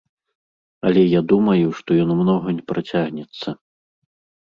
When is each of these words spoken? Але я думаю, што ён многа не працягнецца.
Але 0.91 1.03
я 1.03 1.21
думаю, 1.33 1.67
што 1.81 2.01
ён 2.07 2.17
многа 2.25 2.47
не 2.59 2.63
працягнецца. 2.75 3.49